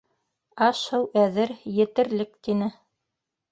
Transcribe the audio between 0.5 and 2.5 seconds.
Аш-һыу әҙер, етерлек,—